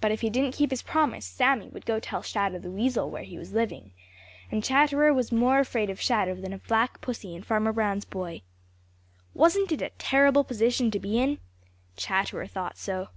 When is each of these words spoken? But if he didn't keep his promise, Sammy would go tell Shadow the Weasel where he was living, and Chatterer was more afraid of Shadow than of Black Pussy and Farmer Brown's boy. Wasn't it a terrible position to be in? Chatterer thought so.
But 0.00 0.10
if 0.10 0.22
he 0.22 0.28
didn't 0.28 0.56
keep 0.56 0.70
his 0.72 0.82
promise, 0.82 1.24
Sammy 1.24 1.68
would 1.68 1.86
go 1.86 2.00
tell 2.00 2.20
Shadow 2.20 2.58
the 2.58 2.68
Weasel 2.68 3.08
where 3.10 3.22
he 3.22 3.38
was 3.38 3.52
living, 3.52 3.92
and 4.50 4.64
Chatterer 4.64 5.14
was 5.14 5.30
more 5.30 5.60
afraid 5.60 5.88
of 5.88 6.00
Shadow 6.00 6.34
than 6.34 6.52
of 6.52 6.66
Black 6.66 7.00
Pussy 7.00 7.32
and 7.36 7.46
Farmer 7.46 7.72
Brown's 7.72 8.04
boy. 8.04 8.42
Wasn't 9.34 9.70
it 9.70 9.82
a 9.82 9.90
terrible 9.98 10.42
position 10.42 10.90
to 10.90 10.98
be 10.98 11.20
in? 11.20 11.38
Chatterer 11.96 12.48
thought 12.48 12.76
so. 12.76 13.10